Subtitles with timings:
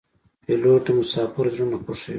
[0.43, 2.09] پیلوټ د مسافرو زړونه خوښوي.